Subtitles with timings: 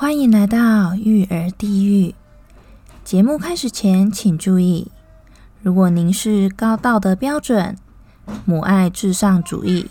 [0.00, 2.14] 欢迎来到育儿地狱。
[3.04, 4.90] 节目开始前，请注意：
[5.60, 7.76] 如果您是高道德标准、
[8.46, 9.90] 母爱至上主义，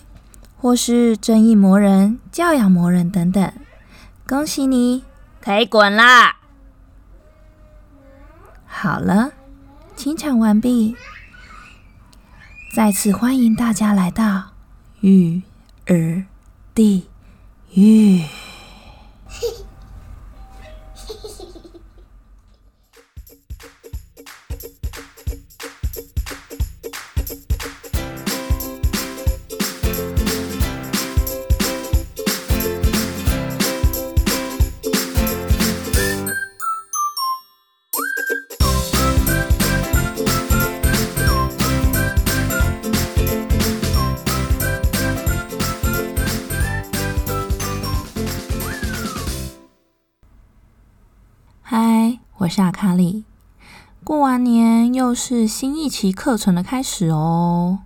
[0.57, 3.53] 或是正义魔人、教养魔人等等，
[4.27, 5.03] 恭喜你，
[5.39, 6.37] 可以滚啦！
[8.65, 9.33] 好了，
[9.95, 10.95] 清场完毕。
[12.73, 14.53] 再次欢迎大家来到
[15.01, 15.43] 育
[15.85, 16.25] 儿
[16.73, 17.07] 地
[17.75, 18.23] 狱。
[52.59, 53.23] 嗨，我是阿卡丽。
[54.03, 57.79] 过完年又是新一期课程的开始哦，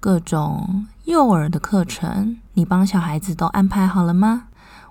[0.00, 4.44] 各种幼儿的课程，你帮小孩子都安排好了吗？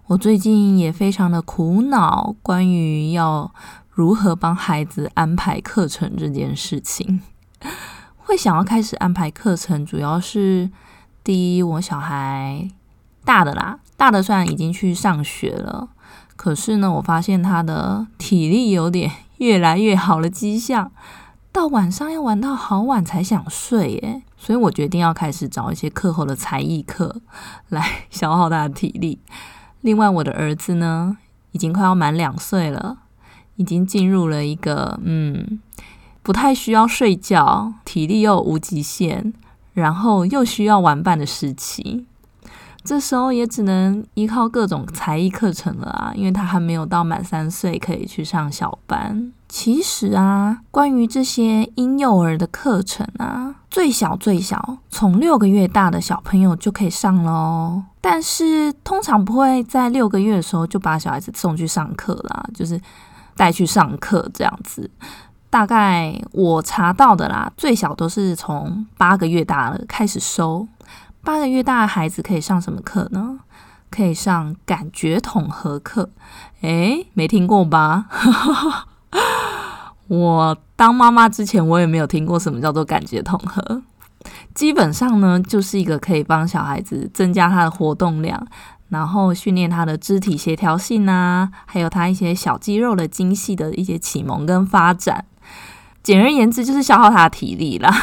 [0.05, 3.51] 我最近也非常的苦恼，关于要
[3.89, 7.21] 如何帮孩子安排课程这件事情。
[8.17, 10.69] 会想要开始安排课程，主要是
[11.23, 12.69] 第一，我小孩
[13.25, 15.89] 大的啦，大的虽然已经去上学了。
[16.47, 20.89] 可是呢，我发现他的体力有点越来越好的迹象，
[21.51, 24.21] 到晚上要玩到好晚才想睡耶。
[24.37, 27.19] 所以我决定要开始找一些课后的才艺课
[27.67, 29.19] 来消耗他的体力。
[29.81, 31.17] 另外，我的儿子呢，
[31.51, 32.99] 已经快要满两岁了，
[33.57, 35.59] 已经进入了一个嗯，
[36.23, 39.33] 不太需要睡觉，体力又无极限，
[39.73, 42.05] 然后又需要玩伴的时期。
[42.87, 49.33] 这时候也只能依靠各种才艺课程了啊，因为他还没有到满三岁可以去上小班。
[49.49, 57.83] 其实啊，关于这些婴幼儿的课程啊，最小最小从六个月大的小朋友就可以上喽。
[57.99, 62.79] 但是通常不会在六个月的时候就把小孩子送去上课啦，就是
[63.35, 64.89] 带去上课这样子。
[65.49, 70.65] 大概我查到的啦，最小都是从八个月大了开始收。
[71.27, 73.39] 八个月大的孩子可以上什么课呢？
[73.91, 76.09] 可以上感觉统合课。
[76.61, 78.05] 诶，没听过吧？
[80.07, 83.81] 我当妈妈之前，我也没有听过什么叫做感觉统合。
[84.55, 88.47] 基本上呢，就是一个可以帮小孩子增加他的活动量，
[88.87, 95.25] 然后训练他的肢体协调性啊，还有他一些小肌肉的精细的一些启蒙跟发展。
[96.07, 97.93] 简而言之，就是消耗他的体力啦，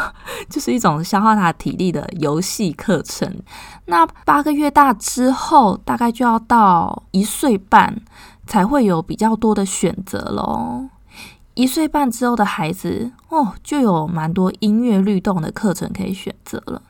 [0.48, 3.30] 就是一种消耗他体力的游戏课程。
[3.84, 8.00] 那八个月大之后，大概就要到一岁半
[8.46, 10.88] 才会有比较多的选择喽。
[11.52, 16.80] 一岁半之后的孩子，哦，就有蛮多音乐律动的课程可以选择了。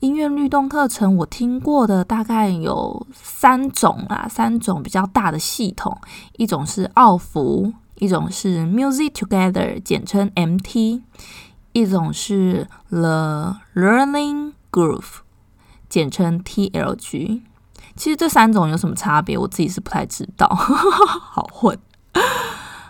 [0.00, 5.98] 音乐律动课程，我听过的大概有三种啊，三种比较大的系统，
[6.36, 7.72] 一种是奥福。
[7.98, 11.00] 一种是 Music Together，简称 MT；
[11.72, 15.20] 一种是 The Learning Groove，
[15.88, 17.40] 简称 TLG。
[17.96, 19.38] 其实这三种有什么差别？
[19.38, 21.78] 我自己是不太知道， 好混。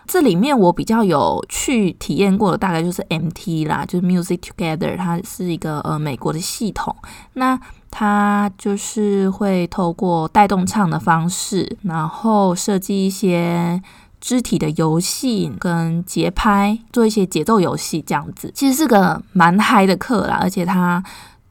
[0.09, 6.95] 这里面我比较有去体验过的，大概就是 MT 啦，就是 Music Together，它是一个呃美国的系统。
[7.35, 7.59] 那
[7.91, 13.81] 它就是会透过带动唱的方式，然后设计一些。
[14.27, 20.41] 肢体的游戏跟节拍，做一些节奏游戏这样子，其实是个蛮嗨的课啦。
[20.43, 21.01] 而且它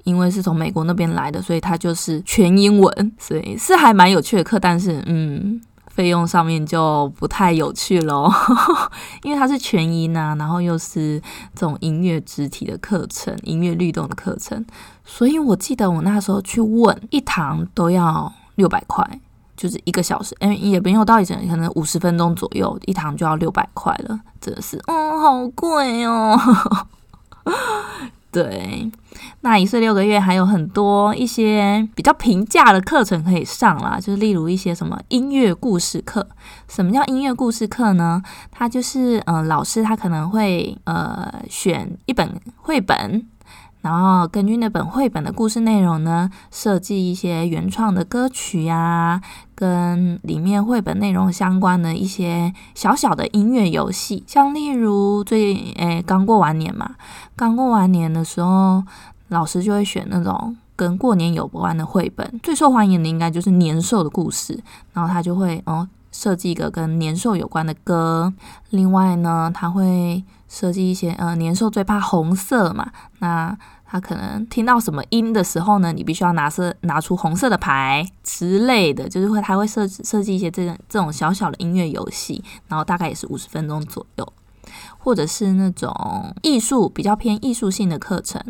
[0.04, 4.60] 因为是从美国那边来的，所以它就是全英文，所以是还蛮有趣的课。
[4.60, 8.30] 但是，嗯，费用上面就不太有趣喽，
[9.24, 11.22] 因为它是全音啊，然后又是
[11.54, 14.66] 这种音乐肢体的课程、音乐律动的课程，
[15.06, 19.22] 所以我记得我那时候去问，一堂都要六百块。
[19.56, 26.40] 就是一个小时，哎，也没有到一整，可能五十分钟左右，一堂就要六百块了，真的是，嗯，好贵哦。
[28.32, 28.92] 对，
[29.42, 36.28] 那一岁六个月还有很多一些比较平价的课程可以上啦，就是例如一些什么音乐故事课。
[36.68, 38.22] 什么叫音乐故事课呢？
[38.52, 43.26] 它就是，嗯，老师他可能会呃选一本绘本。
[43.86, 49.22] 然后根据那本绘本的故事内容呢，设计一些原创的歌曲呀，
[49.54, 54.24] 跟里面绘本内容相关的一些小小的音乐游戏。
[54.26, 56.96] 像例如最近诶刚过完年嘛，
[57.36, 58.84] 刚过完年的时候，
[59.28, 62.40] 老师就会选那种跟过年有关的绘本。
[62.42, 64.60] 最受欢迎的应该就是年兽的故事，
[64.94, 65.88] 然后他就会哦。
[66.16, 68.34] 设计一个跟年兽有关的歌。
[68.70, 72.90] 另外呢，他会设计一些呃，年兽最怕红色嘛，
[73.20, 84.34] 那他可能听到什么音的时候呢，你必须要拿色拿出红色的牌之类的，就是会他会设设计一些这种这种小小的音乐游戏，然后大概也是五十分钟左右。
[84.98, 85.94] 或者是那种
[86.42, 88.42] 艺术比较偏艺术性的课程，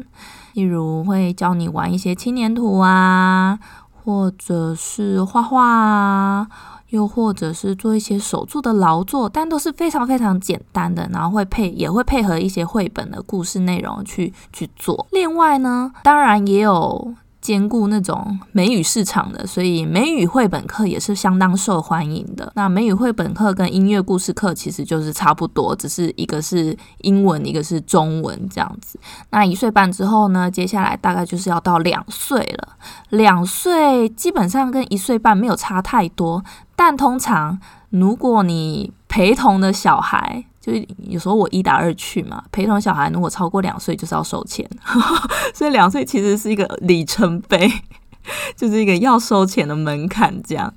[0.54, 3.60] 例如会教你玩一些轻粘土啊，
[3.92, 6.48] 或者是画画啊，
[6.96, 15.06] 又或者是做一些手做的劳作，但都是非常非常简单的，然后会配也会配合一些绘本的故事内容去去做。
[15.12, 17.14] 另外呢，当然也有。
[17.42, 22.52] 兼顾那种美语市场的，所以美语绘本课也是相当受欢迎的。
[22.56, 29.00] 那美语绘本课跟音乐故事课其实就是差不多，只是一个是英文，一个是中文这样子。
[29.30, 32.70] 那一岁半之后呢，接下来大概就是要到两岁了。
[33.10, 36.44] 两岁基本上跟一岁半没有差太多，
[36.76, 40.46] 但通常如果你陪同的小孩。
[40.66, 44.68] 就是有时候我一打二去嘛，陪同小孩如果超过两岁就是要收钱，
[45.54, 47.72] 所以两岁其实是一个里程碑，
[48.58, 50.74] 就是一个要收钱的门槛这样。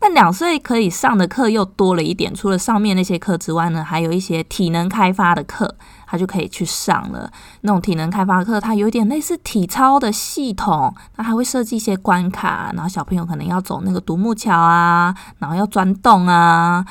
[0.00, 5.74] 那两岁可以上的课又多了一点，除了上面那些课之外呢，还有一些体能开发的课，
[6.12, 7.32] 他就可以去上了。
[7.62, 16.84] 那种体能开发课，它有点类似体操的系统，那还会设计一些关卡，然后小朋友可能要走那个独木桥啊，然后要钻洞啊。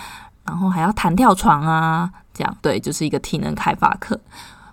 [0.44, 4.19] 然后还要弹跳床啊，这样对，就是一个体能开发课。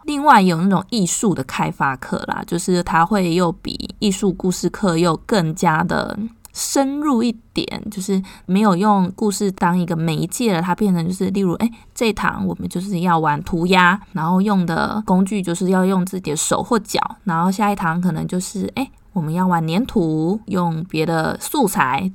[0.05, 6.19] 另外有那种艺术的开发课啦，就是它会又比艺术故事课又更加的
[6.59, 22.11] 深入一点，就是没有用故事当一个媒介了，它变成就是例如，哎，这一堂我们就是要玩涂鸦，然后用的工具就是要用自己的手或脚，然后下一堂可能就是，哎，我们要玩粘土，用别的素材。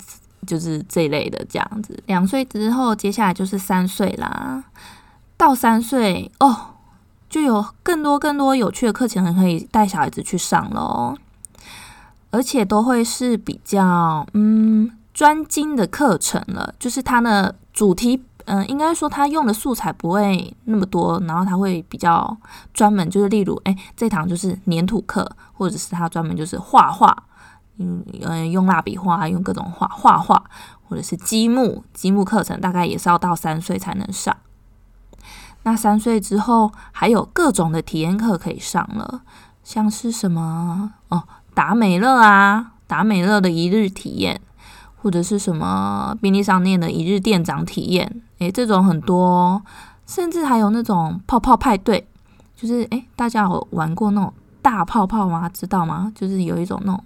[0.45, 4.61] 就是这一类的这样子，两岁之后，接下来就是三岁啦。
[5.37, 6.73] 到三岁哦，
[7.29, 11.15] 就有更多更多有趣的课程可以带小孩子去上喽，
[12.33, 16.73] 而且都会是比较嗯专精的课程了。
[16.79, 22.35] 就是它的主题，嗯，应该说它用的素材不会那么多，然后它会比较
[22.73, 27.15] 专门，就是例如，哎，这堂就是粘土课，或者是它专门就是画画。
[27.77, 30.43] 嗯嗯，用蜡笔画，用各种画画画，
[30.87, 34.35] 或者是积木，积木课程大概也是要到三岁才能上。
[35.63, 39.21] 那三岁之后，还有各种的体验课可以上了，
[39.63, 41.23] 像是什么哦，
[41.53, 44.39] 达美乐啊，达美乐的一日体验，
[45.01, 49.61] 或者是什么便利商店的一日店长体验，诶，这种很多，
[50.05, 52.07] 甚至还有那种泡泡派对，
[52.55, 55.49] 就是诶，大家有玩过那种大泡泡吗？
[55.49, 56.11] 知道吗？
[56.15, 57.03] 就是有一种那种。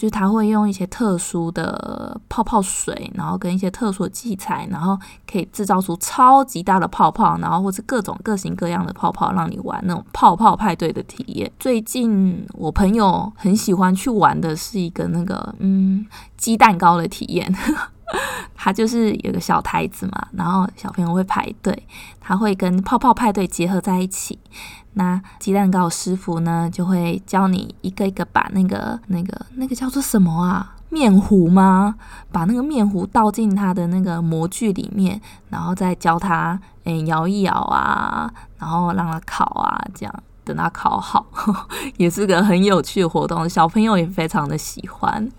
[0.00, 4.98] 就是他会用一些特殊的泡泡水，然后跟一些特殊的器材，然后
[5.30, 11.52] 可以制造出超级大的泡泡，然后或者各种各型各样的泡泡，让你玩那种泡泡派对的体验。
[11.58, 16.06] 最近我朋友很喜欢去玩的是一个那个嗯
[16.38, 17.54] 鸡蛋糕的体验。
[18.54, 21.86] 它就是有个小台子嘛，然后小朋友会排队，
[22.20, 24.38] 他会跟泡泡派对结合在一起。
[24.94, 30.74] 那鸡蛋糕师傅呢，就会教你一个一个把那个、那个、那个叫做什么啊？
[30.88, 31.94] 面糊吗？
[32.32, 41.24] 把那个面糊倒进他的那个模具里面，然后再教他诶摇一摇啊，然后让他烤啊，这样等他烤好，
[41.96, 45.30] 也是个很有趣的活动，小朋友也非常的喜欢。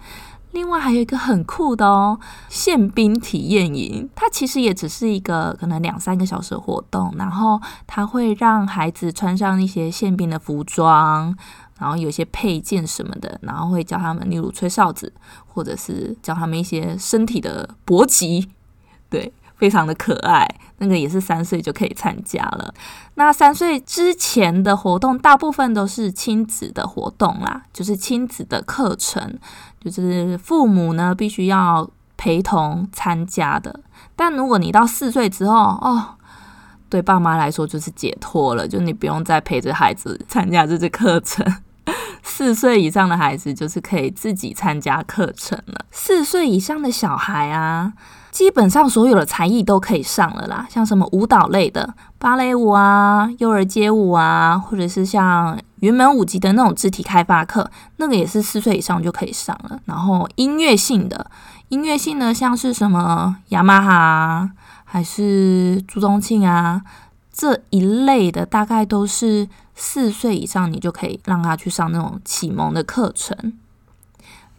[0.51, 11.35] 另外还有一个很酷的哦，宪兵体验营，它其实也只是一个可能两三个小时的活动，然后它会让孩子穿上一些宪兵的服装，
[11.79, 15.11] 然后有些配件什么的，然后会教他们，例如吹哨子，
[15.47, 18.49] 或者是教他们一些身体的搏击，
[19.09, 19.31] 对。
[19.61, 20.43] 非常的可爱，
[20.79, 22.73] 那个也是三岁就可以参加了。
[23.13, 29.37] 那三岁之前的活动，大部分都是亲子的活动啦，就是亲子的课程，
[29.79, 31.87] 就是父母呢必须要
[32.17, 33.81] 陪同参加的。
[34.15, 36.15] 但如果你到四岁之后，哦，
[36.89, 41.45] 对爸妈来说就是解脱了，就你不用再陪着孩子参加这些课程。
[42.23, 45.85] 四岁以上的孩子就是可以自己参加课程了。
[45.91, 47.93] 四岁以上的小孩啊。
[48.31, 59.79] 基本上所有的才艺都可以上了啦，像什么舞蹈类的芭蕾舞啊、幼儿街舞啊，或者是像云门舞集的那种肢体开发课，那个也是四岁以上就可以上了。
[59.85, 61.29] 然后音乐性的，
[61.67, 64.49] 音乐性的像是什么雅马哈
[64.85, 66.81] 还是朱宗庆啊
[67.33, 73.53] 这一类的，大概都是四岁以上你就可以让他去上那种启蒙的课程。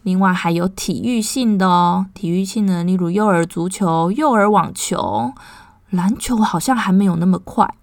[0.03, 5.31] 另外还有体育性的哦，体育性的，例如幼儿足球、幼儿网球、
[5.91, 7.73] 篮球，好像还没有那么快，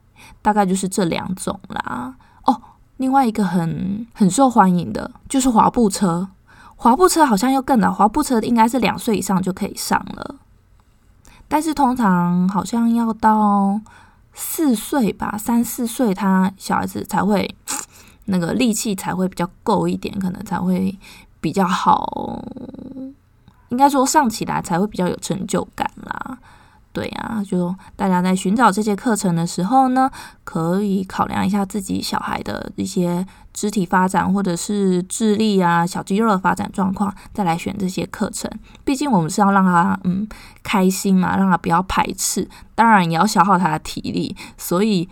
[0.43, 2.15] 大概就是这两种啦。
[2.45, 2.61] 哦，
[2.99, 6.29] 另外一个很很受欢迎的就是滑步车，
[6.77, 10.37] 滑步车好像又更难，滑步车应该是两岁以上就可以上了，
[11.49, 13.81] 但是通常好像要到
[14.35, 17.57] 四岁吧，三四岁他小孩子才会
[18.27, 20.99] 那个力气才会比较够一点，可能才会。
[21.41, 22.43] 比较好，
[23.71, 26.39] 应该说上起来才会比较有成就感啦。
[26.93, 30.11] 对啊，就大家在寻找这些课程的时候呢，
[30.43, 38.51] 可以考量一下自己小孩的一些肢体发展或者是智力啊、小肌肉的发展状况，再来选这些课程。
[38.85, 40.29] 毕竟我们是要让他嗯
[40.65, 45.09] 开心嘛，让他不要排斥，当然也要消耗他的体力，所以。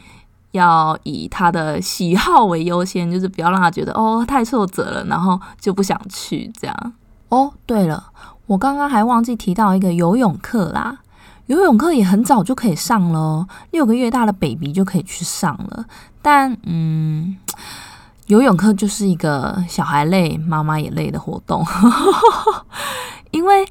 [0.52, 6.92] 要以他的喜好为优先，就是不要让他觉得哦太挫折了，然后就不想去这样。
[7.28, 8.12] 哦，对了，
[8.46, 10.98] 我刚刚还忘记提到一个游泳课啦。
[11.46, 15.84] 游泳课也很早就可以上了，六个月大的 baby 就可以去上了。
[16.20, 17.36] 但嗯，
[18.26, 21.64] 游泳课就是一个小孩累、妈妈也累的活动，
[23.32, 23.66] 因为。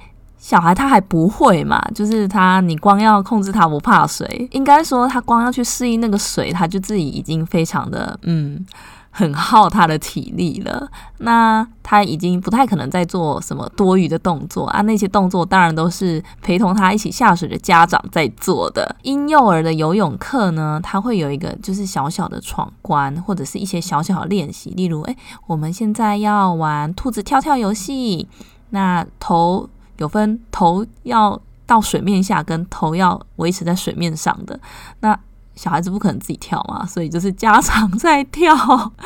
[0.48, 8.66] 小孩他还不会嘛，就是他，你光要控制他不怕水，应该说他光要去适应那个水，他就自己已经非常的嗯，
[9.12, 10.90] 很耗他的体力了。
[11.18, 18.96] 那他已经不太可能再做什么多余的动作啊，那些动作当然都是陪同他一起下水的家长在做的。
[19.02, 28.30] 婴幼儿的游泳课呢，他会有一个就是小小的闯关，或者是一些小小的练习，例如，诶，我们现在要玩兔子跳跳游戏，
[28.70, 29.68] 那头。
[29.98, 34.60] 有分头要到水面下，跟头要维持在水面上的。
[35.02, 35.18] 那
[35.56, 38.56] 小孩子不可能自己跳嘛，所以就是家长在跳。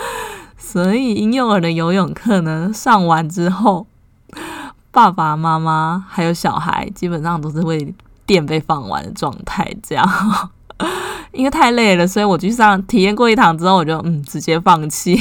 [0.57, 3.88] 所以婴幼儿的游泳课呢，上完之后，
[4.91, 7.93] 爸爸妈妈还有小孩基本上都是会
[8.25, 10.07] 电被放完的状态，这样。
[11.31, 15.17] 因为太累了，所以我去上体验过一堂之后，我就嗯直接放弃。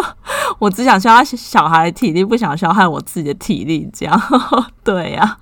[0.58, 4.20] 我只想消耗小孩的体力，不想消耗我自己的体力，这样
[4.84, 5.38] 对呀。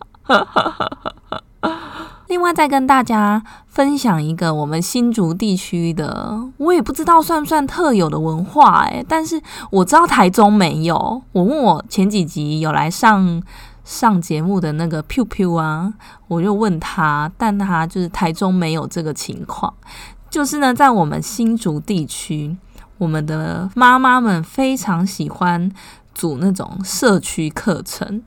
[2.28, 9.40] 另外，再跟大家分享一个我们新竹地区的，我也不知道算不算特有的文化诶，但是
[9.70, 11.22] 我知道台中没有。
[11.32, 13.42] 我问我前几集有来上
[13.84, 15.94] 上节目的那个 Piu Piu 啊，
[16.26, 19.72] 我就问他，但他就是台中没有这个情况，
[20.28, 22.56] 就是呢，在我们新竹地区。
[22.96, 25.70] 我们的妈妈们非常喜欢
[26.14, 28.22] 组那种社区课程，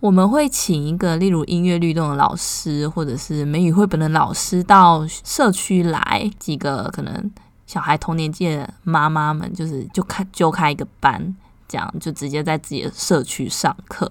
[0.00, 7.30] 我们会请一个例如音乐律动的老师，或者是美语绘本的老师到社区来，几个可能
[7.64, 11.36] 小孩同年纪的妈妈们，就是就开就开一个班，
[11.68, 14.10] 这样就直接在自己的社区上课。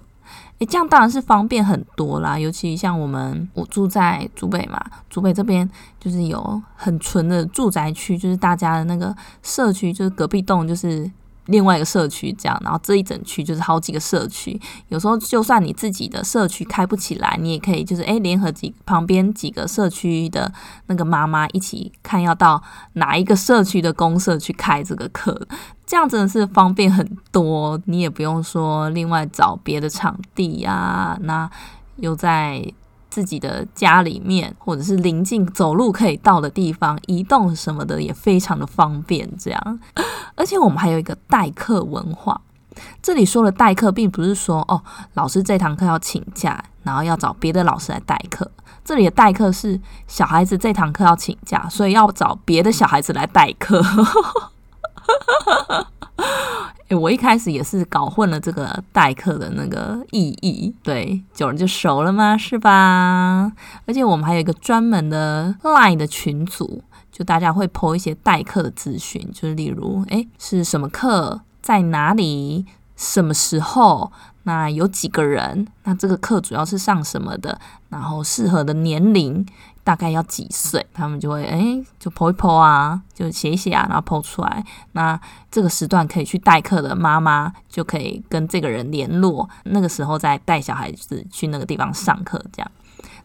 [0.58, 5.68] 诶，这样当然是方便很多啦，尤其像我们我住在竹北嘛，竹北这边
[6.00, 11.10] 就是有很纯的住宅区，就是大家的那个社区，就是隔壁栋就是。
[11.48, 14.58] 另外一个社区这样，然后这一整区就是好几个社区。
[14.88, 20.52] 有时候就算你自己的社区开不起来，你也可以就是诶联合几旁边几个社区的
[20.86, 22.62] 那个妈妈一起看要到
[22.94, 25.46] 哪一个社区的公社去开这个课，
[25.84, 27.80] 这样真的是方便很多。
[27.86, 31.50] 你也不用说另外找别的场地呀，那
[31.96, 32.64] 又在。
[33.10, 39.28] 自己的家里面，或者是临近走路可以到的地方，移动什么的也非常的方便。
[39.38, 39.80] 这样，
[40.36, 42.40] 而且我们还有一个代课文化。
[43.02, 44.80] 这里说的代课，并不是说哦，
[45.14, 48.48] 老师这堂课要请假，然后要找别的老师来代课。
[48.84, 53.82] 这里的代课是小孩子这堂课要请假，所以要找别的小孩子来代课。
[56.96, 62.36] 我一开始也是搞混了这个代课的那个意义，对，久了就熟了嘛？
[62.36, 63.52] 是吧？
[63.86, 72.64] 而且我们还有一个专门的 Line 的群组，就大家会 po 一些代课的资讯，就是例如，诶，是什么课，在哪里，
[72.96, 74.10] 什么时候，
[74.44, 79.44] 那有几个人，那这个课主要是上什么的，然后适合的年龄。
[79.88, 84.62] 大概要几岁，他们就会哎，就剖一剖啊，就写一写啊，然后剖出来。
[84.92, 85.18] 那
[85.50, 92.70] 这个时段可以去代课的妈妈就可以跟这个人联络，那个时候再带小孩子去那个地方上课，这样。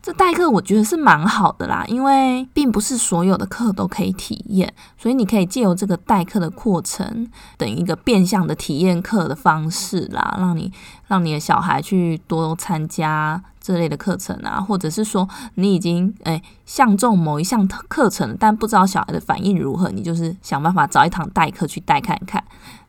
[0.03, 7.25] 这代课我觉得是蛮好的啦，因为并不是所有的课都可以体验，所以你可以借由这个代课的过程，
[7.57, 10.69] 等一个变相的体验课的方式啦，让你
[11.07, 22.43] 让你的小孩去多参加这类的课程啊，或者是说你已经诶相中某一项课程，但不知道小孩的反应如何，你就是想办法找一堂代课去代看看。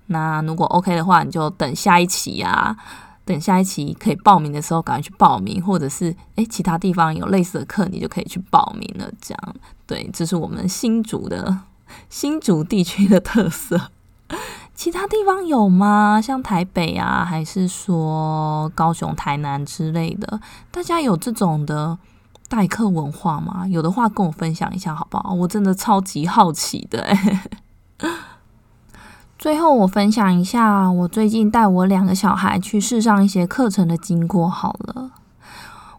[0.06, 2.76] 那如果 OK 的话，你就等下一期啊。
[3.24, 9.10] 等下一期可以报名的时候赶快去报名，或者是诶其他地方有类似的课，你就可以去报名了。
[9.20, 9.54] 这样，
[9.86, 11.60] 对，这是我们新竹的
[12.10, 13.90] 新竹地区的特色。
[14.74, 16.20] 其他地方有吗？
[16.20, 20.40] 像台北啊，还是说高雄、台南之类的？
[20.70, 21.96] 大家有这种的
[22.48, 23.66] 代课文化吗？
[23.68, 25.32] 有的话跟我分享一下好不好？
[25.32, 27.06] 我真的超级好奇的。
[29.44, 34.48] 最后，我分享一下我最近带我两个小孩去试上一些课程的经过。
[34.48, 35.10] 好了，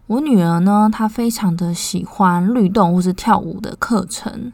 [0.08, 4.52] 我女儿呢，她非常的喜欢律动或是跳舞的课程。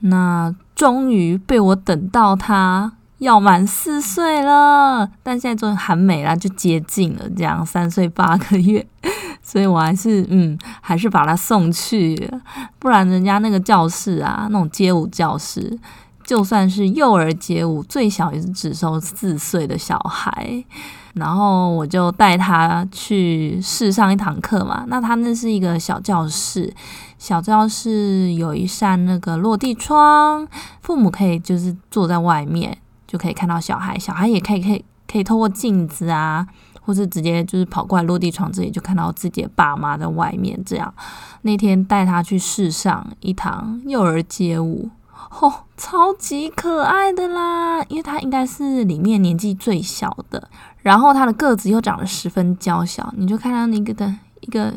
[0.00, 8.86] 那终于被我等到她要满四岁了，但现在终于还没啦，就接近了，这样三岁八个月，
[9.40, 12.30] 所以我还是嗯，还是把她送去，
[12.78, 15.78] 不然人家那个教室啊，那种街舞教室。
[16.26, 20.64] 就算是幼儿街舞，最小也是只收四岁的小孩，
[21.14, 24.84] 然后我就带他去试上一堂课嘛。
[24.88, 26.74] 那他那是一个小教室，
[27.16, 30.48] 小教室有一扇那个落地窗，
[30.82, 36.44] 父母可以就是坐在外面就可以看到小孩，小孩也可以可以可以透过镜子啊，
[36.82, 40.60] 或是直接就是跑过来落地窗这里就看到自己的爸妈在外面。
[40.66, 40.92] 这样
[41.42, 44.90] 那天带他去试上一堂幼儿街舞。
[45.38, 47.82] 哦，超级可爱的啦！
[47.88, 50.48] 因为她应该是里面年纪最小的，
[50.80, 54.72] 然后她的个子又长得十分娇小，你就看到那个的一个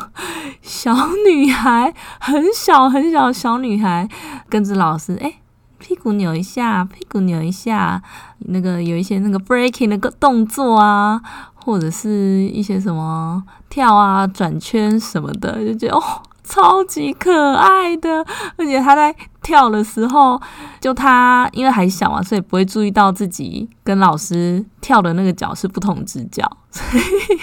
[0.60, 0.94] 小
[1.26, 4.06] 女孩，很小很小的小女孩，
[4.50, 5.36] 跟着老师，哎，
[5.78, 8.02] 屁股扭一下，屁股扭一下，
[8.40, 11.22] 那个有一些那个 breaking 的个动作啊，
[11.54, 16.02] 或者是一些什么跳啊、转圈什么的，就觉得哦。
[16.44, 18.24] 超级可爱的，
[18.56, 20.40] 而且他在跳的时候，
[20.80, 27.40] 就他因为还小嘛，所以不会注意到自己跟老师跳的那个脚是不同只脚，所 以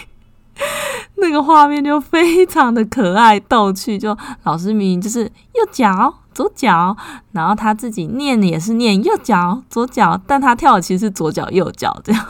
[1.16, 3.98] 那个画面就非常的可爱逗趣。
[3.98, 6.96] 就老师明明就是右脚左脚，
[7.32, 12.26] 然后他自己念的也是念右脚左脚，但他跳的其实是左脚右脚这样，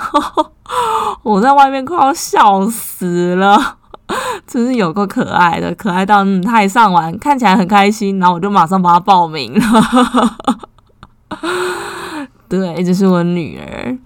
[1.23, 3.77] 我在外面快要笑死了。
[4.47, 10.38] 真是有个可爱的，可爱到嗯，他也上完，看起来很开心，然后我就马上帮他报名了。
[12.50, 13.97] 对，这是我女儿。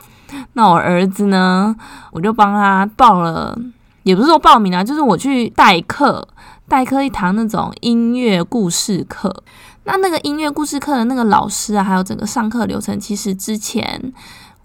[0.53, 1.75] 那我儿子呢？
[2.11, 3.57] 我就帮他报了，
[4.03, 6.27] 也不是说报名啊，就是我去代课，
[6.67, 9.43] 代课一堂那种音乐故事课。
[9.85, 14.13] 那那个音乐故事课的那个老师啊，还有整个上课流程，其实之前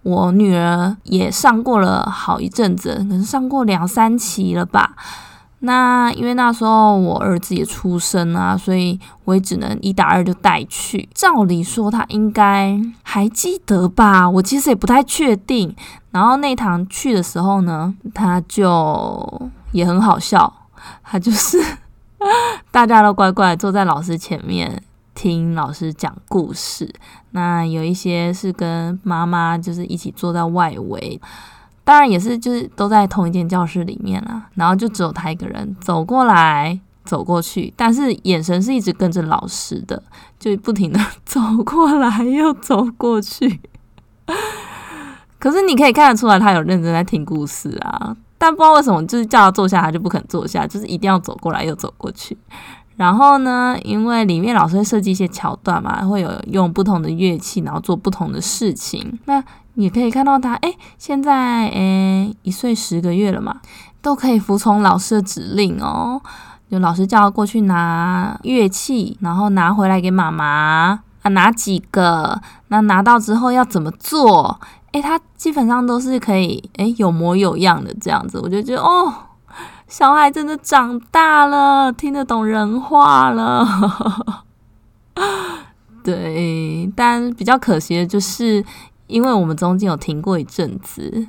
[0.02, 4.94] 我女儿也上过了好一阵子，可能上过两三期了吧。
[5.62, 11.06] 那因为那时候我儿子也出生啊，所以我也只能一打二就带去。
[11.14, 15.74] 照理说他应该还记得吧，我其实也不太确定。
[16.10, 20.50] 然后那堂去的时候呢，他就也很好笑，
[21.04, 21.62] 他就是
[22.72, 24.82] 大家都乖乖坐在老师前面
[25.14, 26.90] 听老师讲故事。
[27.32, 31.20] 那有一些是跟妈妈就是一起坐在外围。
[31.90, 40.00] 当然也是，就是都在同一间教室里面啊，然后就只有他一个人走过来走过去，但是眼神是一直跟着老师的，
[40.38, 43.58] 就不停的走过来又走过去。
[45.40, 52.38] 可是你可以看得出来，他有认真在听故事啊，但不知道为什么，就是叫他坐下，他就不肯坐下，就是一定要走过来又走过去。
[53.00, 59.18] 然后呢，因为里面老师会设计一些桥段嘛，会有用不同的乐器，然后做不同的事情。
[59.24, 59.42] 那
[59.74, 63.56] 也可以看到他，哎，现在诶一岁十个月了嘛，
[64.02, 66.20] 都可以服从老师的指令哦。
[66.68, 72.38] 有老师叫他过去拿乐器，然后拿回来给妈妈啊，拿几个？
[72.68, 74.60] 那拿到之后要怎么做？
[74.92, 78.38] 诶，他基本上都是可以，诶，有模有样的这样子。
[78.38, 79.10] 我就觉得，哦，
[79.90, 83.66] 小孩真的长大了，听得懂人话了。
[86.02, 88.64] 对，但比较可惜的就是。
[89.10, 91.26] 因为我们中间有停过一阵子，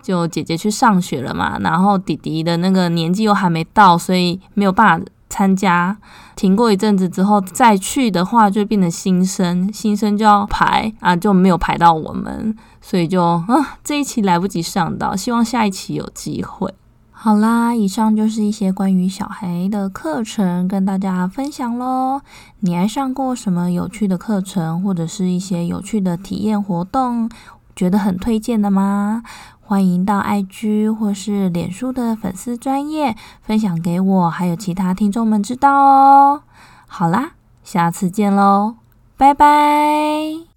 [0.00, 5.94] 就姐姐去上学了嘛，然后弟弟的那个年纪又还没到，所以没有办法参加。
[6.34, 16.72] 停过一阵子之后再去的话，就变成新生，新生就要排啊，就没有排到我们，所以就啊这一期来不及上到，希望下一期有机会。
[17.20, 22.20] 好啦，以上就是一些关于小孩的课程跟大家分享喽。
[22.60, 27.28] 你还上过什么有趣的课程，或者是一些有趣的体验活动，
[27.74, 29.24] 觉得很推荐的吗？
[29.60, 36.42] 欢迎到 IG 或是脸书的粉丝专业分享给我，还有其他听众们知道哦。
[36.86, 37.32] 好啦，
[37.64, 38.76] 下次见喽，
[39.16, 40.47] 拜拜。